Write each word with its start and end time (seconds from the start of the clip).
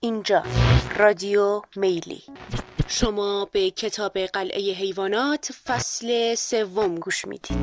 اینجا. 0.00 0.42
رادیو 0.96 1.62
میلی. 1.76 2.22
شما 2.88 3.48
به 3.52 3.70
کتاب 3.70 4.18
قلعه 4.18 4.72
حیوانات 4.72 5.52
فصل 5.66 6.34
سوم 6.34 6.94
گوش 6.94 7.24
می‌دید. 7.24 7.58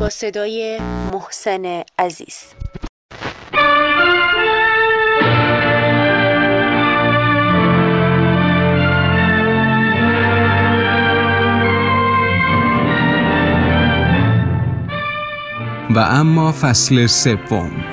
با 0.00 0.08
صدای 0.08 0.78
محسن 1.12 1.82
عزیز. 1.98 2.38
و 15.90 15.98
اما 15.98 16.52
فصل 16.52 17.06
سوم. 17.06 17.85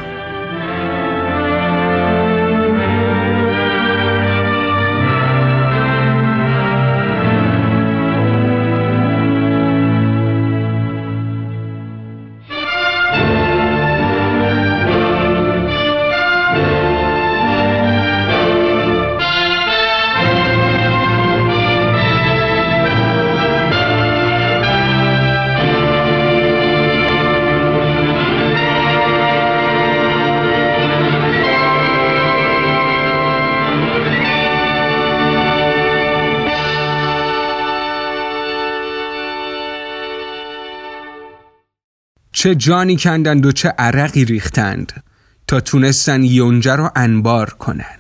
چه 42.44 42.56
جانی 42.56 42.98
کندند 42.98 43.46
و 43.46 43.52
چه 43.52 43.70
عرقی 43.70 44.26
ریختند 44.26 45.04
تا 45.48 45.60
تونستن 45.60 46.24
یونجه 46.24 46.76
رو 46.76 46.92
انبار 46.96 47.50
کنن. 47.50 48.00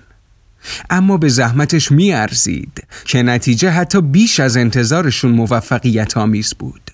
اما 0.89 1.17
به 1.17 1.30
زحمتش 1.30 1.91
میارزید 1.91 2.88
که 3.05 3.23
نتیجه 3.23 3.69
حتی 3.69 4.02
بیش 4.02 4.39
از 4.39 4.58
انتظارشون 4.58 5.31
موفقیت 5.31 6.17
آمیز 6.17 6.53
بود. 6.53 6.91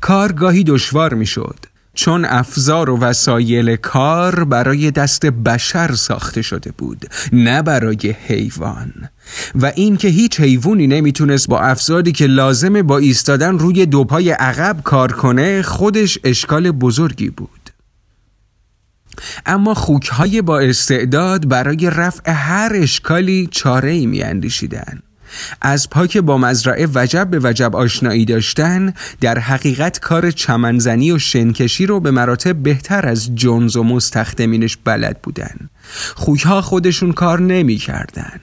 کار 0.00 0.32
گاهی 0.32 0.64
دشوار 0.64 1.14
می‌شد. 1.14 1.66
چون 2.00 2.24
افزار 2.24 2.90
و 2.90 2.98
وسایل 2.98 3.76
کار 3.76 4.44
برای 4.44 4.90
دست 4.90 5.26
بشر 5.26 5.94
ساخته 5.94 6.42
شده 6.42 6.72
بود 6.78 7.06
نه 7.32 7.62
برای 7.62 8.14
حیوان. 8.26 8.92
و 9.54 9.72
این 9.74 9.96
که 9.96 10.08
هیچ 10.08 10.40
حیوانی 10.40 10.86
نمی‌تونست 10.86 11.48
با 11.48 11.60
افزاری 11.60 12.12
که 12.12 12.26
لازمه 12.26 12.82
با 12.82 12.98
ایستادن 12.98 13.58
روی 13.58 13.86
دو 13.86 14.04
پای 14.04 14.30
عقب 14.30 14.76
کار 14.84 15.12
کنه 15.12 15.62
خودش 15.62 16.18
اشکال 16.24 16.70
بزرگی 16.70 17.30
بود. 17.30 17.70
اما 19.46 19.74
خوکهای 19.74 20.42
با 20.42 20.60
استعداد 20.60 21.48
برای 21.48 21.90
رفع 21.90 22.32
هر 22.32 22.72
اشکالی 22.74 23.48
چاره 23.52 23.90
ای 23.90 24.06
می 24.06 24.22
از 25.60 25.90
پاک 25.90 26.16
با 26.16 26.38
مزرعه 26.38 26.88
وجب 26.94 27.28
به 27.30 27.40
وجب 27.42 27.76
آشنایی 27.76 28.24
داشتن 28.24 28.94
در 29.20 29.38
حقیقت 29.38 29.98
کار 29.98 30.30
چمنزنی 30.30 31.12
و 31.12 31.18
شنکشی 31.18 31.86
رو 31.86 32.00
به 32.00 32.10
مراتب 32.10 32.56
بهتر 32.56 33.06
از 33.06 33.34
جونز 33.34 33.76
و 33.76 33.82
مستخدمینش 33.82 34.76
بلد 34.84 35.22
بودن. 35.22 35.70
خویها 36.14 36.60
خودشون 36.62 37.12
کار 37.12 37.40
نمی 37.40 37.76
کردن. 37.76 38.40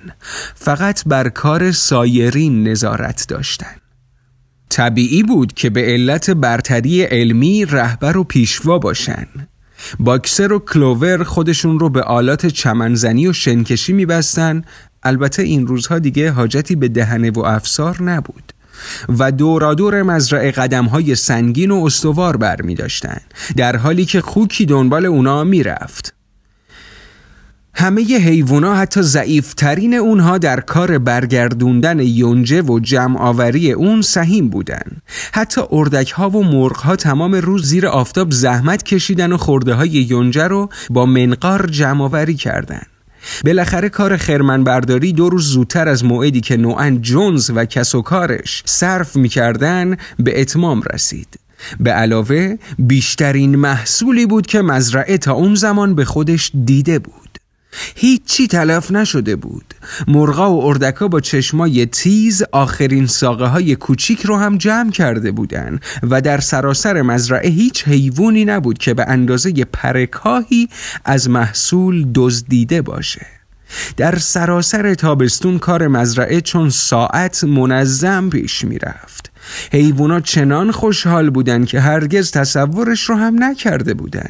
فقط 0.56 1.04
بر 1.06 1.30
کار 1.30 1.72
سایرین 1.72 2.68
نظارت 2.68 3.26
داشتن. 3.28 3.76
طبیعی 4.70 5.24
بود 5.24 5.54
که 5.54 5.70
به 5.70 5.82
علت 5.82 6.30
برتری 6.30 7.04
علمی 7.04 7.66
رهبر 7.66 8.18
و 8.18 8.24
پیشوا 8.24 8.80
باشن. 8.80 9.28
باکسر 10.00 10.54
و 10.54 10.60
کلوور 10.60 11.24
خودشون 11.24 11.80
رو 11.80 11.90
به 11.90 12.02
آلات 12.02 12.46
چمنزنی 12.46 13.28
و 13.28 13.34
شنکشی 13.34 13.94
میبستن 13.94 14.62
البته 15.04 15.44
این 15.44 15.68
روزها 15.68 16.00
دیگه 16.00 16.32
حاجتی 16.32 16.76
به 16.76 16.88
دهنه 16.88 17.32
و 17.32 17.40
افسار 17.40 18.04
نبود 18.04 18.54
و 19.20 19.32
دورادور 19.32 20.04
مزرعه 20.04 20.52
قدم 20.52 20.86
های 20.86 21.16
سنگین 21.16 21.72
و 21.72 21.84
استوار 21.86 22.38
بر 22.38 22.62
می 22.62 22.76
داشتن 22.76 23.18
در 23.58 23.76
حالی 23.76 24.06
که 24.06 24.22
خوکی 24.22 24.66
دنبال 24.66 25.06
اونا 25.06 25.44
می 25.44 25.64
رفت. 25.64 26.14
همه 27.80 28.02
حیوونا 28.02 28.76
حتی 28.76 29.02
ضعیفترین 29.02 29.94
اونها 29.94 30.38
در 30.38 30.60
کار 30.60 30.98
برگردوندن 30.98 32.00
یونجه 32.00 32.62
و 32.62 32.80
جمع 32.80 33.20
آوری 33.20 33.72
اون 33.72 34.02
سهیم 34.02 34.50
بودن. 34.50 35.02
حتی 35.34 35.62
اردک 35.72 36.12
ها 36.12 36.30
و 36.30 36.44
مرغ 36.44 36.78
ها 36.78 36.96
تمام 36.96 37.36
روز 37.36 37.66
زیر 37.66 37.88
آفتاب 37.88 38.32
زحمت 38.32 38.84
کشیدن 38.84 39.32
و 39.32 39.38
خورده 39.38 39.74
های 39.74 39.90
یونجه 39.90 40.44
رو 40.44 40.70
با 40.90 41.06
منقار 41.06 41.68
جمع 41.68 42.04
آوری 42.04 42.36
کردن. 42.36 42.82
بالاخره 43.46 43.90
کار 43.90 44.18
خرمن 44.18 44.64
برداری 44.64 45.14
دو 45.14 45.30
روز 45.30 45.48
زودتر 45.50 45.88
از 45.88 46.06
موعدی 46.06 46.42
که 46.42 46.58
نوعا 46.58 46.98
جونز 47.02 47.52
و 47.56 47.66
کس 47.66 47.96
و 47.96 48.02
کارش 48.02 48.64
صرف 48.66 49.16
می‌کردن 49.16 49.98
به 50.20 50.42
اتمام 50.42 50.82
رسید. 50.94 51.40
به 51.80 51.92
علاوه 51.92 52.56
بیشترین 52.80 53.56
محصولی 53.56 54.26
بود 54.26 54.48
که 54.48 54.62
مزرعه 54.62 55.18
تا 55.18 55.34
اون 55.34 55.56
زمان 55.56 55.96
به 55.96 56.06
خودش 56.06 56.52
دیده 56.66 57.00
بود. 57.00 57.27
هیچی 57.96 58.48
تلف 58.48 58.92
نشده 58.92 59.36
بود. 59.36 59.74
مرغا 60.08 60.54
و 60.54 60.66
اردکا 60.66 61.08
با 61.08 61.20
چشمای 61.20 61.86
تیز 61.86 62.44
آخرین 62.52 63.08
ساقه 63.08 63.46
های 63.46 63.76
کوچیک 63.76 64.22
رو 64.22 64.38
هم 64.38 64.58
جمع 64.58 64.92
کرده 64.92 65.32
بودن 65.32 65.80
و 66.10 66.22
در 66.22 66.40
سراسر 66.40 67.02
مزرعه 67.02 67.50
هیچ 67.50 67.88
حیوانی 67.88 68.46
نبود 68.46 68.78
که 68.78 68.94
به 68.94 69.06
اندازه 69.08 69.66
پرکاهی 69.66 70.70
از 71.06 71.30
محصول 71.30 72.08
دزدیده 72.16 72.82
باشه. 72.82 73.26
در 73.98 74.18
سراسر 74.18 74.94
تابستون 74.94 75.60
کار 75.60 75.88
مزرعه 75.88 76.42
چون 76.42 76.70
ساعت 76.70 77.44
منظم 77.44 78.30
پیش 78.30 78.66
می‌رفت. 78.66 79.32
حیوونا 79.72 80.20
چنان 80.20 80.72
خوشحال 80.72 81.30
بودن 81.30 81.66
که 81.66 81.80
هرگز 81.80 82.32
تصورش 82.32 83.04
رو 83.04 83.16
هم 83.16 83.44
نکرده 83.44 83.94
بودن. 83.94 84.30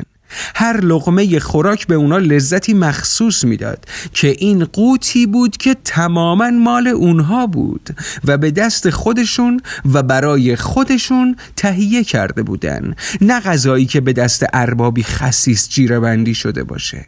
هر 0.56 0.81
لغمه 0.81 1.40
خوراک 1.40 1.88
به 1.88 1.96
اونا 1.96 2.18
لذتی 2.18 2.74
مخصوص 2.74 3.44
می‌داد 3.44 3.86
که 4.14 4.36
این 4.40 4.66
قوتی 4.66 5.25
بود 5.25 5.58
که 5.58 5.75
تماما 5.86 6.50
مال 6.50 6.88
اونها 6.88 7.48
بود 7.48 7.90
و 8.25 8.38
به 8.38 8.52
دست 8.52 8.90
خودشون 8.90 9.62
و 9.94 10.03
برای 10.03 10.56
خودشون 10.56 11.36
تهیه 11.56 12.03
کرده 12.03 12.44
بودن 12.44 12.96
نه 13.22 13.40
غذایی 13.40 13.86
که 13.86 14.02
به 14.02 14.14
دست 14.14 14.46
اربابی 14.53 15.03
خسیس 15.03 15.70
جیره 15.70 16.00
بندی 16.00 16.34
شده 16.34 16.64
باشه. 16.64 17.06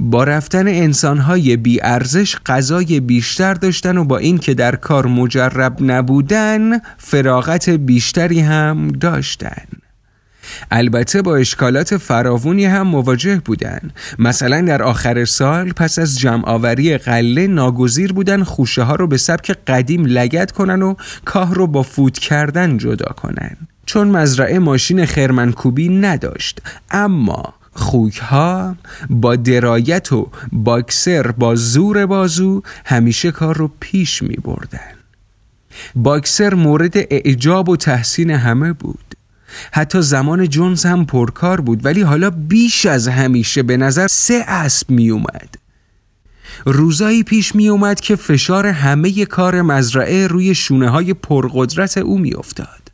با 0.00 0.24
رفتن 0.24 0.68
انسانهای 0.68 1.56
بی 1.56 1.82
ارزش 1.82 2.36
غذای 2.46 3.00
بیشتر 3.00 3.54
داشتن 3.54 3.96
و 3.96 4.04
با 4.04 4.18
این 4.18 4.38
که 4.38 4.54
در 4.54 4.76
کار 4.76 5.06
مجرب 5.06 5.76
نبودن 5.80 6.80
فراغت 6.98 7.68
بیشتری 7.68 8.40
هم 8.40 8.88
داشتن. 8.88 9.66
البته 10.70 11.22
با 11.22 11.36
اشکالات 11.36 11.96
فراوونی 11.96 12.64
هم 12.64 12.86
مواجه 12.86 13.42
بودند. 13.44 13.92
مثلا 14.18 14.60
در 14.60 14.82
آخر 14.82 15.24
سال 15.24 15.72
پس 15.72 15.98
از 15.98 16.18
جمعآوری 16.18 16.98
قله 16.98 17.46
ناگزیر 17.46 18.12
بودن 18.12 18.42
خوشه 18.42 18.82
ها 18.82 18.94
رو 18.94 19.06
به 19.06 19.16
سبک 19.16 19.50
قدیم 19.66 20.04
لگت 20.04 20.52
کنن 20.52 20.82
و 20.82 20.94
کاه 21.24 21.54
رو 21.54 21.66
با 21.66 21.82
فوت 21.82 22.18
کردن 22.18 22.78
جدا 22.78 23.12
کنن. 23.12 23.56
چون 23.86 24.08
مزرعه 24.08 24.58
ماشین 24.58 25.06
خرمنکوبی 25.06 25.88
نداشت. 25.88 26.62
اما 26.90 27.54
خوک 27.72 28.18
ها 28.18 28.76
با 29.10 29.36
درایت 29.36 30.12
و 30.12 30.30
باکسر 30.52 31.30
با 31.30 31.54
زور 31.54 32.06
بازو 32.06 32.62
همیشه 32.84 33.30
کار 33.30 33.56
رو 33.56 33.70
پیش 33.80 34.22
می 34.22 34.36
بردن 34.36 34.96
باکسر 35.96 36.54
مورد 36.54 36.96
اعجاب 36.96 37.68
و 37.68 37.76
تحسین 37.76 38.30
همه 38.30 38.72
بود. 38.72 39.15
حتی 39.72 40.02
زمان 40.02 40.48
جونز 40.48 40.86
هم 40.86 41.06
پرکار 41.06 41.60
بود 41.60 41.84
ولی 41.84 42.02
حالا 42.02 42.30
بیش 42.30 42.86
از 42.86 43.08
همیشه 43.08 43.62
به 43.62 43.76
نظر 43.76 44.06
سه 44.08 44.44
اسب 44.46 44.90
می 44.90 45.10
اومد 45.10 45.54
روزایی 46.64 47.22
پیش 47.22 47.54
می 47.54 47.68
اومد 47.68 48.00
که 48.00 48.16
فشار 48.16 48.66
همه 48.66 49.24
کار 49.24 49.62
مزرعه 49.62 50.26
روی 50.26 50.54
شونه 50.54 50.88
های 50.88 51.14
پرقدرت 51.14 51.98
او 51.98 52.18
می 52.18 52.34
افتاد. 52.34 52.86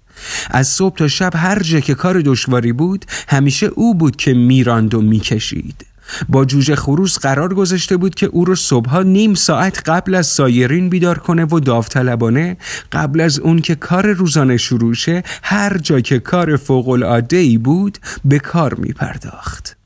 از 0.50 0.69
صبح 0.69 0.96
تا 0.96 1.08
شب 1.08 1.31
هر 1.34 1.62
جا 1.62 1.81
که 1.81 1.94
کار 1.94 2.20
دشواری 2.20 2.72
بود 2.72 3.05
همیشه 3.28 3.66
او 3.66 3.94
بود 3.94 4.16
که 4.16 4.34
میراند 4.34 4.94
و 4.94 5.00
می‌کشید 5.00 5.87
با 6.29 6.44
جوجه 6.44 6.76
خروس 6.76 7.19
قرار 7.19 7.55
گذاشته 7.55 7.97
بود 7.97 8.14
که 8.14 8.26
او 8.26 8.44
رو 8.44 8.55
صبحها 8.55 9.03
نیم 9.03 9.35
ساعت 9.35 9.82
قبل 9.87 10.14
از 10.14 10.26
سایرین 10.26 10.88
بیدار 10.88 11.19
کنه 11.19 11.44
و 11.44 11.61
داوطلبانه 11.61 12.56
قبل 12.93 13.20
از 13.20 13.38
اون 13.38 13.61
که 13.61 13.75
کار 13.75 14.06
روزانه 14.12 14.56
شروع 14.56 14.94
شه 14.94 15.23
هر 15.43 15.79
جا 15.79 16.00
که 16.00 16.19
کار 16.19 16.56
فوق 16.56 16.88
العاده 16.88 17.37
ای 17.37 17.59
بود 17.59 17.99
به 18.25 18.38
کار 18.38 18.75
می 18.75 18.93
پرداخت. 18.93 19.76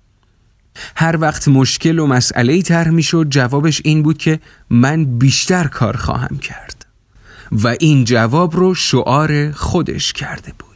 هر 0.96 1.16
وقت 1.20 1.48
مشکل 1.48 1.98
و 1.98 2.06
مسئله 2.06 2.62
تر 2.62 2.90
می 2.90 3.02
شد 3.02 3.26
جوابش 3.30 3.80
این 3.84 4.02
بود 4.02 4.18
که 4.18 4.40
من 4.70 5.04
بیشتر 5.04 5.64
کار 5.64 5.96
خواهم 5.96 6.38
کرد. 6.38 6.86
و 7.52 7.76
این 7.80 8.04
جواب 8.04 8.56
رو 8.56 8.74
شعار 8.74 9.52
خودش 9.52 10.12
کرده 10.12 10.52
بود. 10.58 10.66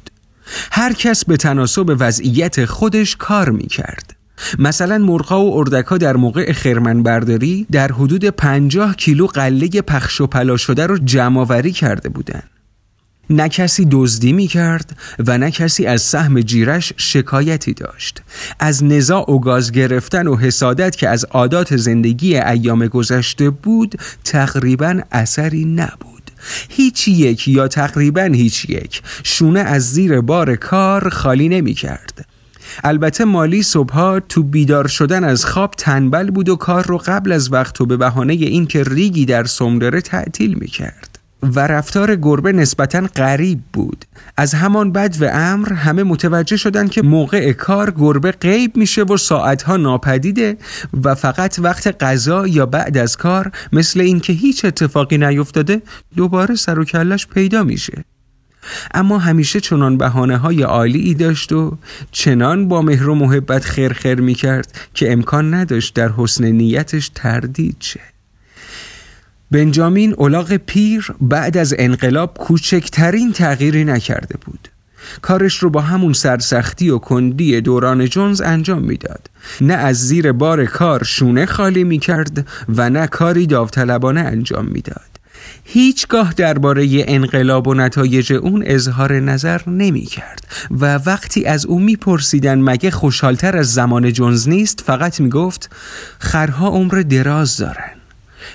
هر 0.73 0.93
کس 0.93 1.25
به 1.25 1.37
تناسب 1.37 1.97
وضعیت 1.99 2.65
خودش 2.65 3.17
کار 3.17 3.51
می 3.51 3.67
کرد 3.67 4.10
مثلا 4.59 4.99
مرغا 4.99 5.45
و 5.45 5.59
اردکا 5.59 5.99
در 5.99 6.17
موقع 6.17 6.53
خرمن 6.53 7.03
برداری 7.03 7.67
در 7.73 7.93
حدود 7.93 8.25
پنجاه 8.25 8.97
کیلو 8.97 9.27
قله 9.27 9.69
پخش 9.69 10.21
و 10.21 10.27
پلا 10.27 10.57
شده 10.57 10.87
رو 10.87 10.99
جمعآوری 10.99 11.73
کرده 11.73 12.09
بودند. 12.09 12.51
نه 13.31 13.49
کسی 13.49 13.87
دزدی 13.91 14.33
می 14.33 14.47
کرد 14.47 14.97
و 15.27 15.39
نه 15.39 15.51
کسی 15.51 15.87
از 15.87 16.03
سهم 16.03 16.41
جیرش 16.41 16.93
شکایتی 16.97 17.75
داشت. 17.75 18.23
از 18.61 18.85
نزاع 18.85 19.31
و 19.31 19.39
گاز 19.39 19.73
گرفتن 19.73 20.27
و 20.27 20.37
حسادت 20.37 20.97
که 20.97 21.09
از 21.09 21.25
عادات 21.25 21.77
زندگی 21.77 22.37
ایام 22.37 22.87
گذشته 22.87 23.51
بود 23.51 24.01
تقریبا 24.25 25.01
اثری 25.13 25.65
نبود. 25.65 26.31
هیچ 26.69 27.09
یک 27.09 27.49
یا 27.49 27.69
تقریبا 27.69 28.23
هیچ 28.23 28.71
یک 28.71 29.03
شونه 29.25 29.61
از 29.61 29.93
زیر 29.93 30.21
بار 30.21 30.57
کار 30.57 31.09
خالی 31.09 31.49
نمی 31.49 31.75
کرد 31.75 32.20
البته 32.85 33.25
مالی 33.25 33.63
صبحها 33.63 34.21
تو 34.21 34.43
بیدار 34.43 34.87
شدن 34.87 35.25
از 35.25 35.45
خواب 35.45 35.75
تنبل 35.79 36.31
بود 36.31 36.49
و 36.49 36.57
کار 36.57 36.87
رو 36.87 36.99
قبل 36.99 37.33
از 37.33 37.53
وقت 37.53 37.81
و 37.81 37.87
به 37.87 37.97
بهانه 37.97 38.33
اینکه 38.33 38.83
ریگی 38.83 39.27
در 39.27 39.45
سم 39.45 39.79
داره 39.79 40.01
تعطیل 40.01 40.55
می 40.55 40.67
کرد 40.67 41.21
و 41.43 41.61
رفتار 41.61 42.17
گربه 42.17 42.53
نسبتا 42.53 43.01
غریب 43.17 43.61
بود. 43.73 44.05
از 44.37 44.55
همان 44.55 44.93
بد 44.93 45.17
و 45.21 45.31
امر 45.33 45.73
همه 45.73 46.03
متوجه 46.03 46.57
شدن 46.57 46.89
که 46.89 47.03
موقع 47.03 47.53
کار 47.53 47.91
گربه 47.91 48.33
غیب 48.33 48.77
میشه 48.77 49.03
و 49.03 49.17
ساعتها 49.17 49.77
ناپدیده 49.77 50.57
و 51.05 51.15
فقط 51.15 51.59
وقت 51.59 52.05
غذا 52.05 52.47
یا 52.47 52.67
بعد 52.67 52.99
از 52.99 53.17
کار 53.17 53.53
مثل 53.73 54.01
اینکه 54.01 54.33
هیچ 54.33 54.65
اتفاقی 54.65 55.19
نیفتاده 55.19 55.83
دوباره 56.17 56.55
سر 56.55 56.79
و 56.79 56.85
کلش 56.85 57.27
پیدا 57.27 57.63
میشه. 57.65 58.05
اما 58.95 59.19
همیشه 59.19 59.61
چنان 59.61 59.97
بهانه 59.97 60.37
های 60.37 60.63
عالی 60.63 61.15
داشت 61.15 61.53
و 61.53 61.79
چنان 62.13 62.69
با 62.69 62.83
مهر 62.83 63.09
و 63.09 63.15
محبت 63.15 63.65
خیر 63.65 64.21
می 64.21 64.35
کرد 64.35 64.79
که 64.95 65.13
امکان 65.13 65.55
نداشت 65.55 65.95
در 65.95 66.13
حسن 66.13 66.45
نیتش 66.45 67.11
تردید 67.15 67.77
شه. 67.81 68.01
بنجامین 69.51 70.15
اولاغ 70.15 70.57
پیر 70.57 71.13
بعد 71.21 71.57
از 71.57 71.75
انقلاب 71.79 72.39
کوچکترین 72.39 73.33
تغییری 73.33 73.85
نکرده 73.85 74.35
بود. 74.47 74.69
کارش 75.23 75.59
رو 75.59 75.71
با 75.71 75.81
همون 75.81 76.13
سرسختی 76.13 76.91
و 76.91 76.99
کندی 76.99 77.61
دوران 77.61 78.07
جونز 78.07 78.41
انجام 78.41 78.83
می‌داد. 78.83 79.31
نه 79.61 79.75
از 79.75 80.09
زیر 80.09 80.33
بار 80.33 80.65
کار 80.65 81.05
شونه 81.05 81.47
خالی 81.47 81.85
می 81.85 81.99
کرد 81.99 82.49
و 82.69 82.91
نه 82.91 83.07
کاری 83.07 83.47
داوطلبانه 83.47 84.21
انجام 84.21 84.65
می‌داد. 84.65 85.20
هیچگاه 85.73 86.35
درباره 86.35 87.05
انقلاب 87.09 87.69
و 87.69 87.75
نتایج 87.75 88.33
اون 88.33 88.63
اظهار 88.67 89.21
نظر 89.21 89.61
نمی 89.69 90.05
کرد 90.05 90.47
و 90.71 90.95
وقتی 90.97 91.45
از 91.45 91.67
او 91.67 91.79
میپرسیدن 91.81 92.61
مگه 92.61 92.91
خوشحالتر 92.91 93.57
از 93.57 93.75
زمان 93.75 94.13
جونز 94.13 94.49
نیست 94.49 94.81
فقط 94.81 95.21
می 95.21 95.29
گفت 95.29 95.71
خرها 96.19 96.69
عمر 96.69 97.05
دراز 97.09 97.57
دارن. 97.57 97.93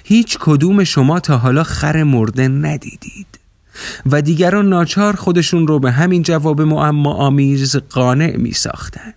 هیچ 0.03 0.37
کدوم 0.39 0.83
شما 0.83 1.19
تا 1.19 1.37
حالا 1.37 1.63
خر 1.63 2.03
مرده 2.03 2.47
ندیدید. 2.47 3.39
و 4.05 4.21
دیگران 4.21 4.69
ناچار 4.69 5.15
خودشون 5.15 5.67
رو 5.67 5.79
به 5.79 5.91
همین 5.91 6.23
جواب 6.23 6.61
معما 6.61 7.13
آمیز 7.13 7.75
قانع 7.75 8.37
می 8.37 8.51
ساختن. 8.51 9.13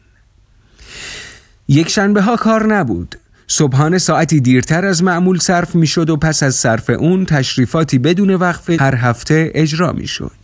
یک 1.69 1.89
شنبه 1.89 2.23
ها 2.23 2.37
کار 2.37 2.75
نبود. 2.75 3.19
صبحانه 3.51 3.99
ساعتی 3.99 4.41
دیرتر 4.41 4.85
از 4.85 5.03
معمول 5.03 5.39
صرف 5.39 5.75
می 5.75 5.87
شد 5.87 6.11
و 6.11 6.17
پس 6.17 6.43
از 6.43 6.55
صرف 6.55 6.91
اون 6.91 7.25
تشریفاتی 7.25 7.99
بدون 7.99 8.35
وقفه 8.35 8.77
هر 8.81 8.95
هفته 8.95 9.53
اجرا 9.55 9.93
می 9.93 10.07
شد. 10.07 10.37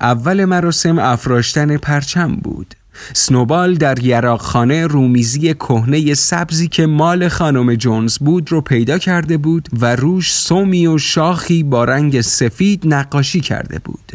اول 0.00 0.44
مراسم 0.44 0.98
افراشتن 0.98 1.76
پرچم 1.76 2.36
بود. 2.36 2.74
سنوبال 3.12 3.74
در 3.74 3.98
یراقخانه 3.98 4.86
رومیزی 4.86 5.54
کهنه 5.54 6.14
سبزی 6.14 6.68
که 6.68 6.86
مال 6.86 7.28
خانم 7.28 7.74
جونز 7.74 8.18
بود 8.18 8.52
رو 8.52 8.60
پیدا 8.60 8.98
کرده 8.98 9.36
بود 9.36 9.68
و 9.80 9.96
روش 9.96 10.32
سومی 10.32 10.86
و 10.86 10.98
شاخی 10.98 11.62
با 11.62 11.84
رنگ 11.84 12.20
سفید 12.20 12.82
نقاشی 12.84 13.40
کرده 13.40 13.78
بود 13.78 14.12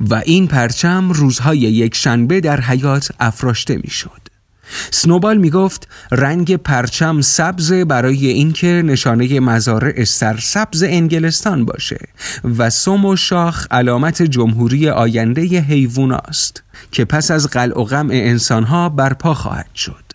و 0.00 0.14
این 0.14 0.46
پرچم 0.46 1.10
روزهای 1.10 1.58
یک 1.58 1.94
شنبه 1.94 2.40
در 2.40 2.60
حیات 2.60 3.10
افراشته 3.20 3.76
می 3.76 3.90
شد. 3.90 4.21
سنوبال 4.90 5.36
می 5.36 5.50
گفت 5.50 5.88
رنگ 6.10 6.56
پرچم 6.56 7.20
سبز 7.20 7.72
برای 7.72 8.26
اینکه 8.26 8.66
نشانه 8.66 9.40
مزارع 9.40 10.04
سرسبز 10.04 10.82
انگلستان 10.82 11.64
باشه 11.64 12.08
و 12.58 12.70
سم 12.70 13.04
و 13.04 13.16
شاخ 13.16 13.66
علامت 13.70 14.22
جمهوری 14.22 14.88
آینده 14.88 15.42
حیوان 15.42 16.12
است 16.12 16.62
که 16.92 17.04
پس 17.04 17.30
از 17.30 17.46
قلع 17.46 17.80
و 17.80 17.84
غم 17.84 18.08
انسانها 18.10 18.88
برپا 18.88 19.34
خواهد 19.34 19.74
شد. 19.74 20.11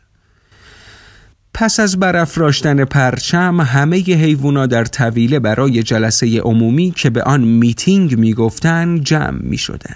پس 1.59 1.79
از 1.79 1.99
برافراشتن 1.99 2.85
پرچم 2.85 3.61
همه 3.61 3.97
حیوونا 3.97 4.65
در 4.65 4.85
طویله 4.85 5.39
برای 5.39 5.83
جلسه 5.83 6.39
عمومی 6.39 6.93
که 6.95 7.09
به 7.09 7.23
آن 7.23 7.41
میتینگ 7.41 8.19
می‌گفتند 8.19 9.03
جمع 9.03 9.39
می 9.41 9.57
شدن. 9.57 9.95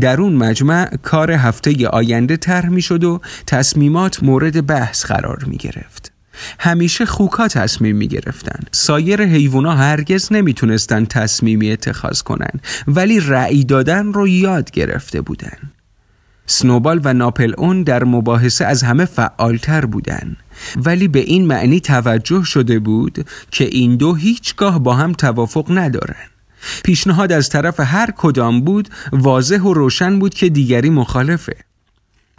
در 0.00 0.20
اون 0.20 0.32
مجمع 0.32 0.96
کار 0.96 1.30
هفته 1.30 1.88
آینده 1.88 2.36
طرح 2.36 2.68
می 2.68 2.82
شد 2.82 3.04
و 3.04 3.20
تصمیمات 3.46 4.22
مورد 4.22 4.66
بحث 4.66 5.04
قرار 5.04 5.44
می 5.46 5.56
گرفت. 5.56 6.12
همیشه 6.58 7.06
خوکا 7.06 7.48
تصمیم 7.48 7.96
می 7.96 8.08
گرفتن. 8.08 8.60
سایر 8.72 9.22
حیوونا 9.22 9.72
هرگز 9.72 10.32
نمی‌تونستن 10.32 11.04
تصمیمی 11.04 11.72
اتخاذ 11.72 12.20
کنن 12.22 12.60
ولی 12.86 13.20
رأی 13.20 13.64
دادن 13.64 14.12
رو 14.12 14.28
یاد 14.28 14.70
گرفته 14.70 15.20
بودن. 15.20 15.58
سنوبال 16.46 17.00
و 17.04 17.14
ناپل 17.14 17.54
اون 17.58 17.82
در 17.82 18.04
مباحثه 18.04 18.64
از 18.64 18.82
همه 18.82 19.04
فعالتر 19.04 19.86
بودن. 19.86 20.36
ولی 20.76 21.08
به 21.08 21.18
این 21.18 21.46
معنی 21.46 21.80
توجه 21.80 22.44
شده 22.44 22.78
بود 22.78 23.26
که 23.50 23.64
این 23.64 23.96
دو 23.96 24.14
هیچگاه 24.14 24.78
با 24.78 24.94
هم 24.94 25.12
توافق 25.12 25.66
ندارن. 25.70 26.26
پیشنهاد 26.84 27.32
از 27.32 27.48
طرف 27.48 27.80
هر 27.80 28.10
کدام 28.16 28.60
بود 28.60 28.88
واضح 29.12 29.60
و 29.60 29.74
روشن 29.74 30.18
بود 30.18 30.34
که 30.34 30.48
دیگری 30.48 30.90
مخالفه. 30.90 31.56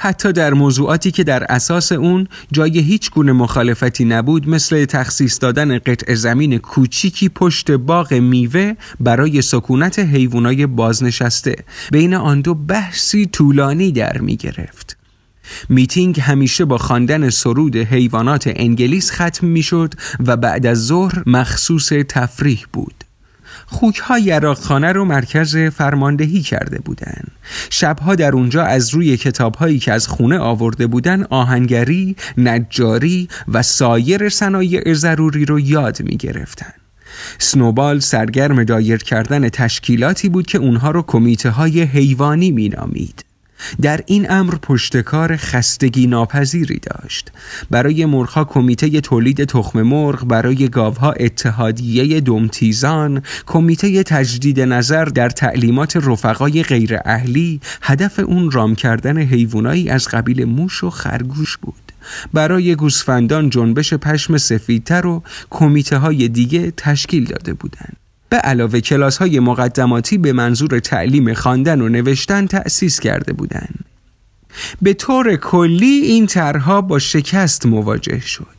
حتی 0.01 0.33
در 0.33 0.53
موضوعاتی 0.53 1.11
که 1.11 1.23
در 1.23 1.43
اساس 1.43 1.91
اون 1.91 2.27
جای 2.51 2.79
هیچ 2.79 3.11
گونه 3.11 3.31
مخالفتی 3.31 4.05
نبود 4.05 4.49
مثل 4.49 4.85
تخصیص 4.85 5.37
دادن 5.41 5.79
قطع 5.79 6.13
زمین 6.13 6.57
کوچیکی 6.57 7.29
پشت 7.29 7.71
باغ 7.71 8.13
میوه 8.13 8.73
برای 8.99 9.41
سکونت 9.41 9.99
حیوانای 9.99 10.65
بازنشسته 10.65 11.55
بین 11.91 12.13
آن 12.13 12.41
دو 12.41 12.53
بحثی 12.53 13.25
طولانی 13.25 13.91
در 13.91 14.17
می 14.17 14.35
گرفت. 14.35 14.97
میتینگ 15.69 16.19
همیشه 16.19 16.65
با 16.65 16.77
خواندن 16.77 17.29
سرود 17.29 17.75
حیوانات 17.75 18.51
انگلیس 18.55 19.11
ختم 19.11 19.47
می‌شد 19.47 19.93
و 20.25 20.37
بعد 20.37 20.65
از 20.65 20.85
ظهر 20.85 21.23
مخصوص 21.25 21.89
تفریح 21.89 22.65
بود. 22.73 23.06
خوک 23.69 23.97
ها 23.97 24.19
یراقخانه 24.19 24.91
رو 24.91 25.05
مرکز 25.05 25.57
فرماندهی 25.57 26.41
کرده 26.41 26.79
بودند. 26.79 27.31
شبها 27.69 28.15
در 28.15 28.31
اونجا 28.31 28.63
از 28.63 28.93
روی 28.93 29.17
کتاب 29.17 29.55
هایی 29.55 29.79
که 29.79 29.93
از 29.93 30.07
خونه 30.07 30.39
آورده 30.39 30.87
بودن 30.87 31.23
آهنگری، 31.23 32.15
نجاری 32.37 33.27
و 33.47 33.63
سایر 33.63 34.29
صنایع 34.29 34.93
ضروری 34.93 35.45
رو 35.45 35.59
یاد 35.59 36.01
می 36.01 36.17
گرفتن. 36.17 36.73
سنوبال 37.37 37.99
سرگرم 37.99 38.63
دایر 38.63 38.97
کردن 38.97 39.49
تشکیلاتی 39.49 40.29
بود 40.29 40.47
که 40.47 40.57
اونها 40.57 40.91
رو 40.91 41.01
کمیته 41.01 41.49
های 41.49 41.81
حیوانی 41.81 42.51
می 42.51 42.69
نامید. 42.69 43.26
در 43.81 44.01
این 44.05 44.31
امر 44.31 44.55
پشتکار 44.55 45.35
خستگی 45.37 46.07
ناپذیری 46.07 46.79
داشت. 46.79 47.31
برای 47.69 48.05
مرغها 48.05 48.43
کمیته 48.43 49.01
تولید 49.01 49.43
تخم 49.43 49.81
مرغ 49.81 50.25
برای 50.25 50.67
گاوها 50.67 51.11
اتحادیه 51.11 52.21
دمتیزان 52.21 53.21
کمیته 53.45 54.03
تجدید 54.03 54.59
نظر 54.59 55.05
در 55.05 55.29
تعلیمات 55.29 55.97
رفقای 55.97 56.63
غیر 56.63 56.97
اهلی 57.05 57.61
هدف 57.81 58.19
اون 58.19 58.51
رام 58.51 58.75
کردن 58.75 59.17
حیوانایی 59.17 59.89
از 59.89 60.07
قبیل 60.07 60.45
موش 60.45 60.83
و 60.83 60.89
خرگوش 60.89 61.57
بود. 61.57 61.91
برای 62.33 62.75
گوسفندان 62.75 63.49
جنبش 63.49 63.93
پشم 63.93 64.37
سفیدتر 64.37 65.07
و 65.07 65.23
کمیته 65.49 65.97
های 65.97 66.27
دیگه 66.27 66.71
تشکیل 66.77 67.25
داده 67.25 67.53
بودند. 67.53 68.06
به 68.29 68.37
علاوه 68.37 68.79
کلاس 68.79 69.17
های 69.17 69.39
مقدماتی 69.39 70.17
به 70.17 70.33
منظور 70.33 70.79
تعلیم 70.79 71.33
خواندن 71.33 71.81
و 71.81 71.89
نوشتن 71.89 72.47
تأسیس 72.47 72.99
کرده 72.99 73.33
بودند. 73.33 73.85
به 74.81 74.93
طور 74.93 75.35
کلی 75.35 75.85
این 75.85 76.27
طرحها 76.27 76.81
با 76.81 76.99
شکست 76.99 77.65
مواجه 77.65 78.19
شد. 78.19 78.57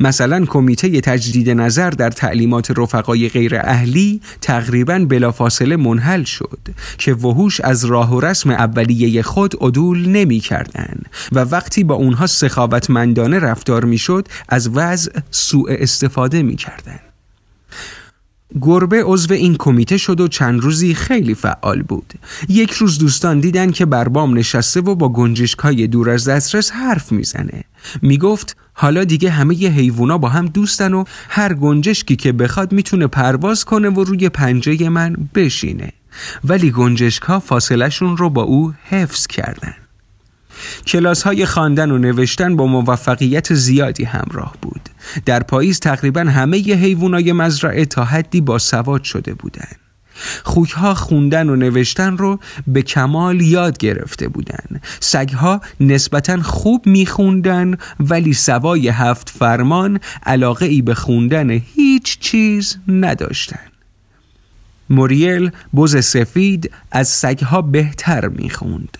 مثلا 0.00 0.44
کمیته 0.44 1.00
تجدید 1.00 1.50
نظر 1.50 1.90
در 1.90 2.10
تعلیمات 2.10 2.70
رفقای 2.78 3.28
غیر 3.28 3.56
اهلی 3.56 4.20
تقریبا 4.40 4.98
بلافاصله 4.98 5.76
منحل 5.76 6.24
شد 6.24 6.58
که 6.98 7.14
وحوش 7.14 7.60
از 7.60 7.84
راه 7.84 8.14
و 8.14 8.20
رسم 8.20 8.50
اولیه 8.50 9.22
خود 9.22 9.54
عدول 9.60 10.08
نمی 10.08 10.40
کردن 10.40 10.98
و 11.32 11.38
وقتی 11.38 11.84
با 11.84 11.94
اونها 11.94 12.26
سخاوتمندانه 12.26 13.38
رفتار 13.38 13.84
می 13.84 13.98
شد 13.98 14.28
از 14.48 14.70
وضع 14.74 15.12
سوء 15.30 15.76
استفاده 15.78 16.42
می 16.42 16.56
کردن. 16.56 17.05
گربه 18.60 19.02
عضو 19.04 19.34
این 19.34 19.56
کمیته 19.58 19.96
شد 19.96 20.20
و 20.20 20.28
چند 20.28 20.60
روزی 20.60 20.94
خیلی 20.94 21.34
فعال 21.34 21.82
بود. 21.82 22.14
یک 22.48 22.70
روز 22.70 22.98
دوستان 22.98 23.40
دیدن 23.40 23.70
که 23.70 23.86
بر 23.86 24.08
بام 24.08 24.38
نشسته 24.38 24.80
و 24.80 24.94
با 24.94 25.08
گنجشکای 25.08 25.86
دور 25.86 26.10
از 26.10 26.28
دسترس 26.28 26.70
حرف 26.72 27.12
می‌زنه. 27.12 27.64
می‌گفت 28.02 28.56
حالا 28.72 29.04
دیگه 29.04 29.30
همه 29.30 29.62
ی 29.62 29.66
حیوونا 29.66 30.18
با 30.18 30.28
هم 30.28 30.46
دوستن 30.46 30.94
و 30.94 31.04
هر 31.28 31.54
گنجشکی 31.54 32.16
که 32.16 32.32
بخواد 32.32 32.72
می‌تونه 32.72 33.06
پرواز 33.06 33.64
کنه 33.64 33.90
و 33.90 34.04
روی 34.04 34.28
پنجه 34.28 34.88
من 34.88 35.16
بشینه. 35.34 35.92
ولی 36.44 36.70
گنجشک 36.70 37.22
ها 37.22 37.40
فاصلشون 37.40 38.16
رو 38.16 38.30
با 38.30 38.42
او 38.42 38.74
حفظ 38.88 39.26
کردن. 39.26 39.74
کلاس 40.86 41.22
های 41.22 41.46
خواندن 41.46 41.90
و 41.90 41.98
نوشتن 41.98 42.56
با 42.56 42.66
موفقیت 42.66 43.54
زیادی 43.54 44.04
همراه 44.04 44.54
بود. 44.62 44.88
در 45.24 45.42
پاییز 45.42 45.80
تقریبا 45.80 46.20
همه 46.20 46.68
ی 46.68 46.72
حیوانای 46.72 47.32
مزرعه 47.32 47.84
تا 47.84 48.04
حدی 48.04 48.40
با 48.40 48.58
سواد 48.58 49.04
شده 49.04 49.34
بودند. 49.34 49.76
خوکها 50.44 50.94
خوندن 50.94 51.48
و 51.48 51.56
نوشتن 51.56 52.16
رو 52.16 52.40
به 52.66 52.82
کمال 52.82 53.40
یاد 53.40 53.78
گرفته 53.78 54.28
بودن 54.28 54.80
سگها 55.00 55.60
نسبتا 55.80 56.42
خوب 56.42 56.86
میخوندن 56.86 57.76
ولی 58.00 58.34
سوای 58.34 58.88
هفت 58.88 59.30
فرمان 59.30 60.00
علاقه 60.26 60.66
ای 60.66 60.82
به 60.82 60.94
خوندن 60.94 61.50
هیچ 61.50 62.18
چیز 62.18 62.76
نداشتن 62.88 63.66
موریل 64.90 65.50
بز 65.76 66.04
سفید 66.04 66.70
از 66.92 67.08
سگها 67.08 67.62
بهتر 67.62 68.28
می‌خوند. 68.28 68.98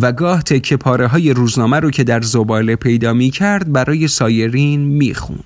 و 0.00 0.12
گاه 0.12 0.42
تکه 0.42 0.76
پاره 0.76 1.06
های 1.06 1.32
روزنامه 1.32 1.80
رو 1.80 1.90
که 1.90 2.04
در 2.04 2.22
زباله 2.22 2.76
پیدا 2.76 3.12
می 3.12 3.30
کرد 3.30 3.72
برای 3.72 4.08
سایرین 4.08 4.80
می 4.80 5.14
خوند. 5.14 5.44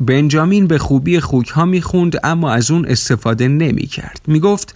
بنجامین 0.00 0.66
به 0.66 0.78
خوبی 0.78 1.20
خوک 1.20 1.48
ها 1.48 1.64
می 1.64 1.82
خوند 1.82 2.20
اما 2.24 2.52
از 2.52 2.70
اون 2.70 2.86
استفاده 2.86 3.48
نمی 3.48 3.86
کرد. 3.86 4.20
می 4.26 4.40
گفت 4.40 4.74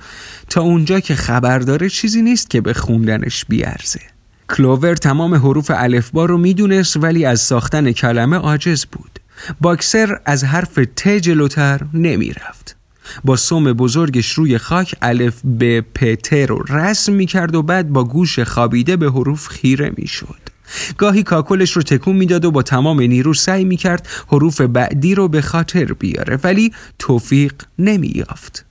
تا 0.50 0.60
اونجا 0.60 1.00
که 1.00 1.14
خبر 1.14 1.58
داره 1.58 1.88
چیزی 1.88 2.22
نیست 2.22 2.50
که 2.50 2.60
به 2.60 2.72
خوندنش 2.72 3.44
بیارزه. 3.44 4.00
کلوور 4.48 4.94
تمام 4.94 5.34
حروف 5.34 5.70
الفبا 5.75 6.25
رو 6.25 6.38
می‌دونست 6.38 6.96
ولی 6.96 7.25
از 7.25 7.40
ساختن 7.40 7.92
کلمه 7.92 8.37
عاجز 8.37 8.84
بود. 8.84 9.18
باکسر 9.60 10.20
از 10.25 10.44
حرف 10.44 10.78
ت 10.96 11.08
جلوتر 11.08 11.80
نمی 11.94 12.32
رفت. 12.32 12.77
با 13.24 13.36
سوم 13.36 13.72
بزرگش 13.72 14.32
روی 14.32 14.58
خاک 14.58 14.94
الف 15.02 15.40
به 15.44 15.84
پ 15.94 16.34
رو 16.34 16.64
رسم 16.68 17.12
می 17.12 17.26
کرد 17.26 17.54
و 17.54 17.62
بعد 17.62 17.88
با 17.88 18.04
گوش 18.04 18.38
خابیده 18.38 18.96
به 18.96 19.06
حروف 19.06 19.48
خیره 19.48 19.92
می 19.96 20.06
شد. 20.06 20.38
گاهی 20.96 21.22
کاکلش 21.22 21.72
رو 21.72 21.82
تکون 21.82 22.16
می‌داد 22.16 22.44
و 22.44 22.50
با 22.50 22.62
تمام 22.62 23.00
نیرو 23.00 23.34
سعی 23.34 23.64
می 23.64 23.76
کرد 23.76 24.08
حروف 24.28 24.60
بعدی 24.60 25.14
رو 25.14 25.28
به 25.28 25.42
خاطر 25.42 25.84
بیاره 25.84 26.38
ولی 26.44 26.72
توفیق 26.98 27.52
نمی 27.78 28.12
یافت. 28.14 28.64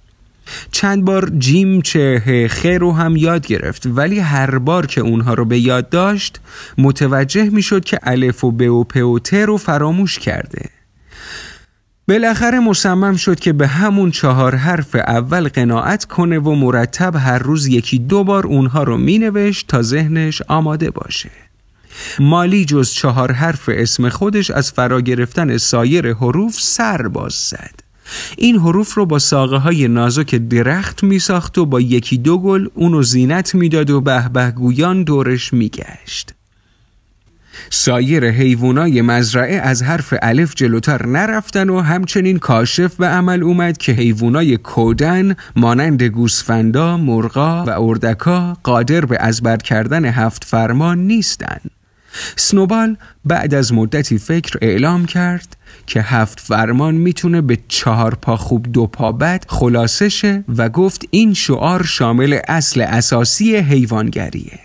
چند 0.71 1.05
بار 1.05 1.29
جیم 1.37 1.81
چه 1.81 2.47
خیر 2.49 2.77
رو 2.77 2.91
هم 2.91 3.15
یاد 3.15 3.47
گرفت 3.47 3.83
ولی 3.85 4.19
هر 4.19 4.57
بار 4.57 4.85
که 4.85 5.01
اونها 5.01 5.33
رو 5.33 5.45
به 5.45 5.59
یاد 5.59 5.89
داشت 5.89 6.39
متوجه 6.77 7.49
می 7.49 7.61
شد 7.61 7.85
که 7.85 7.99
الف 8.03 8.43
و 8.43 8.51
ب 8.51 8.61
و 8.61 8.83
پ 8.83 9.05
و 9.05 9.19
ت 9.19 9.33
رو 9.33 9.57
فراموش 9.57 10.19
کرده 10.19 10.69
بالاخره 12.09 12.59
مصمم 12.59 13.15
شد 13.15 13.39
که 13.39 13.53
به 13.53 13.67
همون 13.67 14.11
چهار 14.11 14.55
حرف 14.55 14.95
اول 14.95 15.47
قناعت 15.47 16.05
کنه 16.05 16.39
و 16.39 16.55
مرتب 16.55 17.15
هر 17.15 17.39
روز 17.39 17.67
یکی 17.67 17.99
دو 17.99 18.23
بار 18.23 18.47
اونها 18.47 18.83
رو 18.83 18.97
مینوشت 18.97 19.67
تا 19.67 19.81
ذهنش 19.81 20.41
آماده 20.47 20.91
باشه. 20.91 21.29
مالی 22.19 22.65
جز 22.65 22.91
چهار 22.91 23.31
حرف 23.31 23.69
اسم 23.73 24.09
خودش 24.09 24.51
از 24.51 24.71
فرا 24.71 25.01
گرفتن 25.01 25.57
سایر 25.57 26.13
حروف 26.13 26.55
سر 26.61 27.07
باز 27.07 27.33
زد. 27.33 27.79
این 28.37 28.55
حروف 28.55 28.93
رو 28.93 29.05
با 29.05 29.19
ساقه 29.19 29.57
های 29.57 29.87
نازک 29.87 30.35
درخت 30.35 31.03
می 31.03 31.19
ساخت 31.19 31.57
و 31.57 31.65
با 31.65 31.81
یکی 31.81 32.17
دو 32.17 32.37
گل 32.37 32.67
اونو 32.73 33.03
زینت 33.03 33.55
می‌داد 33.55 33.89
و 33.89 34.01
به 34.01 34.51
گویان 34.55 35.03
دورش 35.03 35.53
میگشت. 35.53 36.36
سایر 37.69 38.31
حیوانای 38.31 39.01
مزرعه 39.01 39.55
از 39.55 39.83
حرف 39.83 40.13
الف 40.21 40.53
جلوتر 40.55 41.05
نرفتن 41.05 41.69
و 41.69 41.79
همچنین 41.79 42.39
کاشف 42.39 42.95
به 42.95 43.07
عمل 43.07 43.43
اومد 43.43 43.77
که 43.77 43.91
حیوانای 43.91 44.57
کودن 44.57 45.35
مانند 45.55 46.03
گوسفندا، 46.03 46.97
مرغا 46.97 47.63
و 47.67 47.69
اردکا 47.69 48.57
قادر 48.63 49.05
به 49.05 49.17
ازبر 49.19 49.57
کردن 49.57 50.05
هفت 50.05 50.43
فرمان 50.43 50.97
نیستند. 50.97 51.71
سنوبال 52.35 52.97
بعد 53.25 53.53
از 53.53 53.73
مدتی 53.73 54.17
فکر 54.17 54.57
اعلام 54.61 55.05
کرد 55.05 55.57
که 55.87 56.01
هفت 56.01 56.39
فرمان 56.39 56.95
می‌تونه 56.95 57.41
به 57.41 57.57
چهار 57.67 58.15
پا 58.15 58.37
خوب 58.37 58.71
دو 58.71 58.87
پا 58.87 59.11
بد 59.11 59.45
خلاصه 59.47 60.09
شه 60.09 60.43
و 60.57 60.69
گفت 60.69 61.05
این 61.11 61.33
شعار 61.33 61.83
شامل 61.83 62.39
اصل 62.47 62.81
اساسی 62.81 63.55
حیوانگریه 63.55 64.59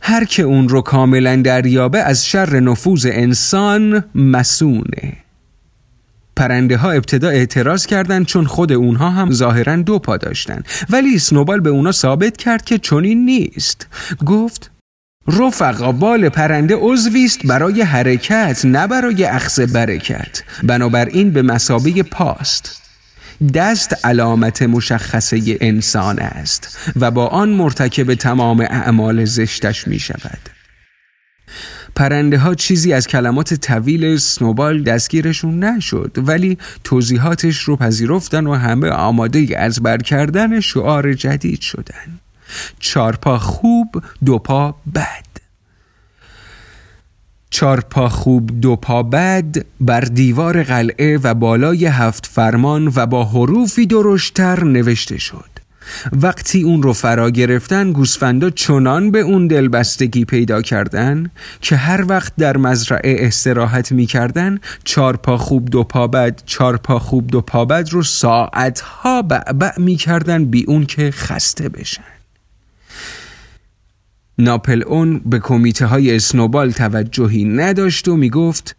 هر 0.00 0.24
که 0.24 0.42
اون 0.42 0.68
رو 0.68 0.80
کاملا 0.80 1.36
دریابه 1.36 1.98
از 1.98 2.26
شر 2.26 2.60
نفوذ 2.60 3.06
انسان 3.10 4.04
مسونه. 4.14 5.16
پرنده 6.36 6.76
ها 6.76 6.90
ابتدا 6.90 7.28
اعتراض 7.28 7.86
کردند 7.86 8.26
چون 8.26 8.44
خود 8.44 8.72
اونها 8.72 9.10
هم 9.10 9.30
ظاهرا 9.30 9.76
دو 9.76 9.98
پا 9.98 10.16
داشتن 10.16 10.62
ولی 10.90 11.18
سنوبال 11.18 11.60
به 11.60 11.70
اونا 11.70 11.92
ثابت 11.92 12.36
کرد 12.36 12.64
که 12.64 12.78
چنین 12.78 13.24
نیست. 13.24 13.86
گفت 14.26 14.70
رفقا 15.28 15.92
بال 15.92 16.28
پرنده 16.28 16.76
عضوی 16.76 17.30
برای 17.44 17.82
حرکت 17.82 18.64
نه 18.64 18.86
برای 18.86 19.24
اخذ 19.24 19.60
برکت. 19.60 20.42
بنابراین 20.62 21.30
به 21.30 21.42
مسابه 21.42 22.02
پاست. 22.02 22.89
دست 23.54 24.06
علامت 24.06 24.62
مشخصه 24.62 25.40
انسان 25.60 26.18
است 26.18 26.78
و 26.96 27.10
با 27.10 27.26
آن 27.26 27.48
مرتکب 27.48 28.14
تمام 28.14 28.60
اعمال 28.60 29.24
زشتش 29.24 29.88
می 29.88 29.98
شود. 29.98 30.40
پرنده 31.94 32.38
ها 32.38 32.54
چیزی 32.54 32.92
از 32.92 33.06
کلمات 33.06 33.54
طویل 33.54 34.16
سنوبال 34.16 34.82
دستگیرشون 34.82 35.64
نشد 35.64 36.12
ولی 36.16 36.58
توضیحاتش 36.84 37.58
رو 37.58 37.76
پذیرفتن 37.76 38.46
و 38.46 38.54
همه 38.54 38.88
آماده 38.88 39.58
از 39.58 39.82
بر 39.82 39.98
کردن 39.98 40.60
شعار 40.60 41.12
جدید 41.14 41.60
شدن. 41.60 42.20
چارپا 42.78 43.38
خوب 43.38 44.02
دو 44.24 44.38
پا 44.38 44.74
بد. 44.94 45.29
چار 47.50 47.80
پا 47.80 48.08
خوب 48.08 48.60
دو 48.60 48.76
پا 48.76 49.02
بد 49.02 49.56
بر 49.80 50.00
دیوار 50.00 50.62
قلعه 50.62 51.18
و 51.22 51.34
بالای 51.34 51.86
هفت 51.86 52.26
فرمان 52.26 52.92
و 52.96 53.06
با 53.06 53.24
حروفی 53.24 53.86
درشتر 53.86 54.64
نوشته 54.64 55.18
شد. 55.18 55.50
وقتی 56.12 56.62
اون 56.62 56.82
رو 56.82 56.92
فرا 56.92 57.30
گرفتن 57.30 57.92
گوسفندا 57.92 58.50
چنان 58.50 59.10
به 59.10 59.20
اون 59.20 59.46
دلبستگی 59.46 60.24
پیدا 60.24 60.62
کردن 60.62 61.30
که 61.60 61.76
هر 61.76 62.04
وقت 62.08 62.32
در 62.38 62.56
مزرعه 62.56 63.26
استراحت 63.26 63.92
می‌کردن 63.92 64.58
چار 64.84 65.16
پا 65.16 65.36
خوب 65.36 65.68
دو 65.70 65.84
پا 65.84 66.06
بد 66.06 66.42
چار 66.46 66.76
پا 66.76 66.98
خوب 66.98 67.26
دو 67.26 67.40
پا 67.40 67.64
بد 67.64 67.88
رو 67.90 68.02
ساعتها 68.02 69.22
بعبع 69.22 69.80
می‌کردن 69.80 70.44
بی 70.44 70.64
اون 70.68 70.86
که 70.86 71.10
خسته 71.10 71.68
بشن. 71.68 72.19
ناپل 74.40 74.82
اون 74.82 75.18
به 75.18 75.38
کمیته 75.38 75.86
های 75.86 76.16
اسنوبال 76.16 76.70
توجهی 76.70 77.44
نداشت 77.44 78.08
و 78.08 78.16
می‌گفت 78.16 78.76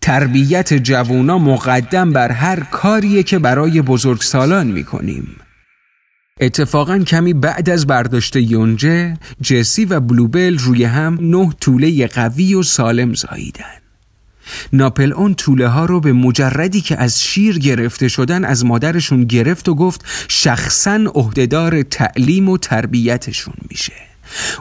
تربیت 0.00 0.74
جوونا 0.74 1.38
مقدم 1.38 2.12
بر 2.12 2.32
هر 2.32 2.60
کاریه 2.60 3.22
که 3.22 3.38
برای 3.38 3.82
بزرگسالان 3.82 4.66
می‌کنیم. 4.66 5.36
اتفاقا 6.40 6.98
کمی 6.98 7.32
بعد 7.32 7.70
از 7.70 7.86
برداشت 7.86 8.36
یونجه 8.36 9.16
جسی 9.42 9.84
و 9.84 10.00
بلوبل 10.00 10.58
روی 10.58 10.84
هم 10.84 11.18
نه 11.20 11.52
طوله 11.60 12.06
قوی 12.06 12.54
و 12.54 12.62
سالم 12.62 13.14
زاییدن. 13.14 13.78
ناپل 14.72 15.12
اون 15.12 15.34
طوله 15.34 15.68
ها 15.68 15.84
رو 15.84 16.00
به 16.00 16.12
مجردی 16.12 16.80
که 16.80 16.96
از 16.96 17.22
شیر 17.22 17.58
گرفته 17.58 18.08
شدن 18.08 18.44
از 18.44 18.64
مادرشون 18.64 19.24
گرفت 19.24 19.68
و 19.68 19.74
گفت 19.74 20.04
شخصا 20.28 21.00
عهدهدار 21.14 21.82
تعلیم 21.82 22.48
و 22.48 22.58
تربیتشون 22.58 23.54
میشه. 23.70 24.07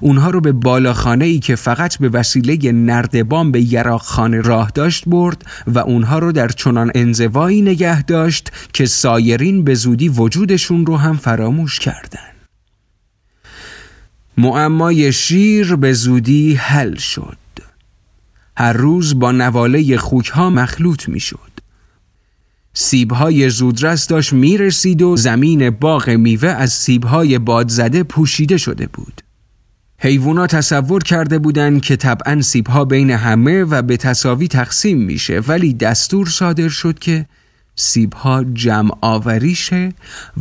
اونها 0.01 0.29
رو 0.29 0.41
به 0.41 0.51
بالاخانه 0.51 1.25
ای 1.25 1.39
که 1.39 1.55
فقط 1.55 1.97
به 1.97 2.09
وسیله 2.09 2.71
نردبان 2.71 3.51
به 3.51 3.61
یراقخانه 3.73 4.41
راه 4.41 4.71
داشت 4.75 5.03
برد 5.07 5.45
و 5.67 5.79
اونها 5.79 6.19
رو 6.19 6.31
در 6.31 6.47
چنان 6.47 6.91
انزوایی 6.95 7.61
نگه 7.61 8.01
داشت 8.01 8.51
که 8.73 8.85
سایرین 8.85 9.63
به 9.63 9.73
زودی 9.73 10.09
وجودشون 10.09 10.85
رو 10.85 10.97
هم 10.97 11.17
فراموش 11.17 11.79
کردن 11.79 12.19
معمای 14.37 15.13
شیر 15.13 15.75
به 15.75 15.93
زودی 15.93 16.53
حل 16.53 16.95
شد 16.95 17.37
هر 18.57 18.73
روز 18.73 19.19
با 19.19 19.31
نواله 19.31 19.97
خوک 19.97 20.27
ها 20.27 20.49
مخلوط 20.49 21.09
می 21.09 21.19
شد. 21.19 21.51
سیبهای 22.73 23.49
زودرس 23.49 24.07
داشت 24.07 24.33
می 24.33 24.57
رسید 24.57 25.01
و 25.01 25.17
زمین 25.17 25.69
باغ 25.69 26.09
میوه 26.09 26.49
از 26.49 26.73
سیبهای 26.73 27.39
بادزده 27.39 28.03
پوشیده 28.03 28.57
شده 28.57 28.87
بود. 28.87 29.21
حیوونا 29.99 30.47
تصور 30.47 31.03
کرده 31.03 31.39
بودند 31.39 31.81
که 31.81 31.95
طبعا 31.95 32.41
سیبها 32.41 32.85
بین 32.85 33.11
همه 33.11 33.63
و 33.63 33.81
به 33.81 33.97
تصاوی 33.97 34.47
تقسیم 34.47 34.97
میشه 34.97 35.39
ولی 35.39 35.73
دستور 35.73 36.27
صادر 36.27 36.69
شد 36.69 36.99
که 36.99 37.25
سیبها 37.75 38.43
جمع 38.43 38.91
آوریشه 39.01 39.93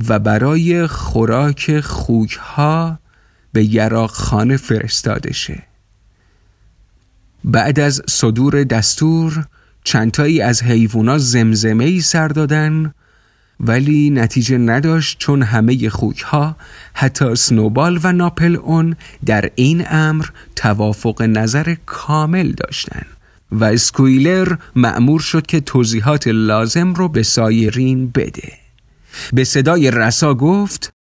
و 0.09 0.19
برای 0.19 0.87
خوراک 0.87 1.81
خوکها 1.81 2.99
به 3.53 3.65
یراق 3.65 4.11
خانه 4.11 4.57
فرستاده 4.57 5.33
شه. 5.33 5.63
بعد 7.45 7.81
از 7.81 8.03
صدور 8.09 8.65
دستور 8.65 9.47
چندتایی 9.85 10.41
از 10.41 10.63
حیوونا 10.63 11.19
زمزمه 11.19 11.85
ای 11.85 12.01
سر 12.01 12.29
دادن 12.29 12.95
ولی 13.61 14.11
نتیجه 14.11 14.59
نداشت 14.59 15.19
چون 15.19 15.43
همه 15.43 15.89
خوک 15.89 16.21
ها 16.21 16.57
حتی 16.95 17.37
سنوبال 17.37 18.01
و 18.03 18.13
ناپل 18.13 18.57
اون 18.57 18.97
در 19.27 19.51
این 19.55 19.85
امر 19.91 20.27
توافق 20.57 21.23
نظر 21.23 21.75
کامل 21.87 22.53
داشتند 22.53 23.07
و 23.53 23.65
اسکویلر 23.65 24.57
معمور 24.77 25.21
شد 25.21 25.47
که 25.47 25.61
توضیحات 25.61 26.29
لازم 26.29 26.95
رو 26.95 27.09
به 27.09 27.23
سایرین 27.23 28.11
بده. 28.11 28.53
به 29.33 29.45
صدای 29.45 29.91
رسا 29.91 30.35
گفت 30.35 30.91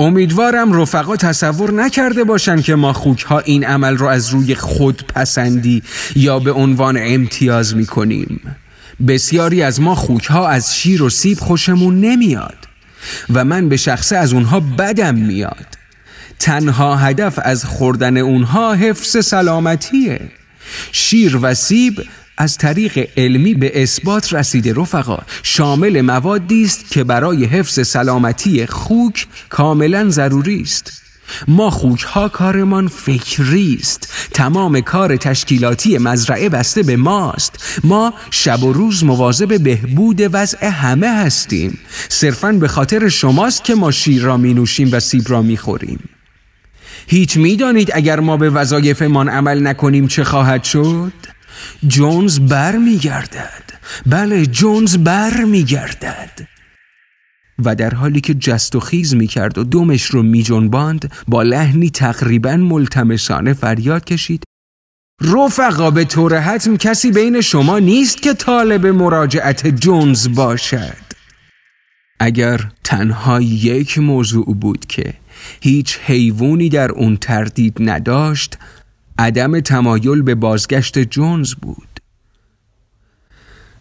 امیدوارم 0.00 0.72
رفقا 0.72 1.16
تصور 1.16 1.70
نکرده 1.72 2.24
باشن 2.24 2.62
که 2.62 2.74
ما 2.74 2.92
خوک 2.92 3.22
ها 3.22 3.38
این 3.38 3.64
عمل 3.64 3.96
رو 3.96 4.06
از 4.06 4.30
روی 4.30 4.54
خود 4.54 5.04
پسندی 5.14 5.82
یا 6.16 6.38
به 6.38 6.52
عنوان 6.52 6.96
امتیاز 7.00 7.76
می‌کنیم. 7.76 8.40
بسیاری 9.06 9.62
از 9.62 9.80
ما 9.80 9.94
خوک 9.94 10.24
ها 10.24 10.48
از 10.48 10.76
شیر 10.76 11.02
و 11.02 11.10
سیب 11.10 11.38
خوشمون 11.38 12.00
نمیاد 12.00 12.68
و 13.32 13.44
من 13.44 13.68
به 13.68 13.76
شخصه 13.76 14.16
از 14.16 14.32
اونها 14.32 14.60
بدم 14.60 15.14
میاد. 15.14 15.66
تنها 16.38 16.96
هدف 16.96 17.38
از 17.42 17.64
خوردن 17.64 18.16
اونها 18.16 18.74
حفظ 18.74 19.26
سلامتیه. 19.26 20.20
شیر 20.92 21.38
و 21.42 21.54
سیب 21.54 22.02
از 22.36 22.58
طریق 22.58 23.08
علمی 23.16 23.54
به 23.54 23.82
اثبات 23.82 24.32
رسیده 24.32 24.72
رفقا. 24.76 25.18
شامل 25.42 26.00
موادی 26.00 26.64
است 26.64 26.90
که 26.90 27.04
برای 27.04 27.44
حفظ 27.44 27.88
سلامتی 27.88 28.66
خوک 28.66 29.26
کاملا 29.48 30.10
ضروری 30.10 30.60
است. 30.62 31.07
ما 31.48 31.70
خوک 31.70 32.00
ها 32.00 32.28
کارمان 32.28 32.88
فکری 32.88 33.78
است. 33.80 34.12
تمام 34.34 34.80
کار 34.80 35.16
تشکیلاتی 35.16 35.98
مزرعه 35.98 36.48
بسته 36.48 36.82
به 36.82 36.96
ماست. 36.96 37.80
ما 37.84 38.14
شب 38.30 38.62
و 38.62 38.72
روز 38.72 39.04
مواظب 39.04 39.62
بهبود 39.62 40.20
وضع 40.32 40.66
همه 40.66 41.08
هستیم. 41.08 41.78
صرفا 42.08 42.52
به 42.52 42.68
خاطر 42.68 43.08
شماست 43.08 43.64
که 43.64 43.74
ما 43.74 43.90
شیر 43.90 44.22
را 44.22 44.36
می 44.36 44.54
نوشیم 44.54 44.88
و 44.92 45.00
سیب 45.00 45.24
را 45.28 45.42
می 45.42 45.56
خوریم 45.56 46.08
هیچ 47.06 47.36
می‌دانید 47.36 47.90
اگر 47.94 48.20
ما 48.20 48.36
به 48.36 48.50
وظایفمان 48.50 49.28
عمل 49.28 49.66
نکنیم 49.66 50.06
چه 50.06 50.24
خواهد 50.24 50.64
شد؟ 50.64 51.12
جونز 51.86 52.40
بر 52.40 52.76
می 52.76 52.96
گردد 52.96 53.64
بله 54.06 54.46
جونز 54.46 54.96
بر 54.96 55.44
می 55.44 55.64
گردد 55.64 56.48
و 57.64 57.74
در 57.74 57.94
حالی 57.94 58.20
که 58.20 58.34
جست 58.34 58.76
و 58.76 58.80
خیز 58.80 59.14
می 59.14 59.26
کرد 59.26 59.58
و 59.58 59.64
دومش 59.64 60.04
رو 60.04 60.22
می 60.22 60.42
جنباند 60.42 61.12
با 61.28 61.42
لحنی 61.42 61.90
تقریبا 61.90 62.56
ملتمسانه 62.56 63.52
فریاد 63.52 64.04
کشید. 64.04 64.42
رفقا 65.20 65.90
به 65.90 66.04
طور 66.04 66.38
حتم 66.38 66.76
کسی 66.76 67.12
بین 67.12 67.40
شما 67.40 67.78
نیست 67.78 68.22
که 68.22 68.34
طالب 68.34 68.86
مراجعت 68.86 69.66
جونز 69.66 70.28
باشد. 70.34 71.08
اگر 72.20 72.70
تنها 72.84 73.40
یک 73.40 73.98
موضوع 73.98 74.54
بود 74.54 74.86
که 74.86 75.14
هیچ 75.60 75.98
حیوانی 75.98 76.68
در 76.68 76.92
اون 76.92 77.16
تردید 77.16 77.76
نداشت 77.80 78.58
عدم 79.18 79.60
تمایل 79.60 80.22
به 80.22 80.34
بازگشت 80.34 80.98
جونز 80.98 81.54
بود. 81.54 81.97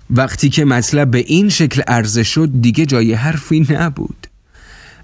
وقتی 0.09 0.49
که 0.49 0.65
مطلب 0.65 1.11
به 1.11 1.17
این 1.17 1.49
شکل 1.49 1.81
عرضه 1.81 2.23
شد 2.23 2.49
دیگه 2.61 2.85
جای 2.85 3.13
حرفی 3.13 3.67
نبود. 3.69 4.27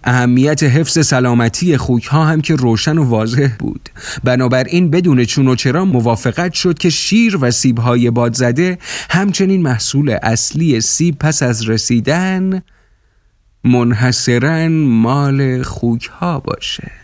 اهمیت 0.03 0.63
حفظ 0.63 1.07
سلامتی 1.07 1.77
خوک 1.77 2.05
ها 2.05 2.25
هم 2.25 2.41
که 2.41 2.55
روشن 2.55 2.97
و 2.97 3.03
واضح 3.03 3.49
بود. 3.59 3.89
بنابراین 4.23 4.89
بدون 4.89 5.25
چون 5.25 5.47
و 5.47 5.55
چرا 5.55 5.85
موافقت 5.85 6.53
شد 6.53 6.77
که 6.77 6.89
شیر 6.89 7.37
و 7.41 7.51
سیب 7.51 7.79
های 7.79 8.11
بادزده 8.11 8.77
همچنین 9.09 9.61
محصول 9.61 10.17
اصلی 10.23 10.81
سیب 10.81 11.19
پس 11.19 11.43
از 11.43 11.69
رسیدن 11.69 12.61
منحصرا 13.63 14.69
مال 14.69 15.63
خوک 15.63 16.05
ها 16.05 16.39
باشه. 16.39 17.02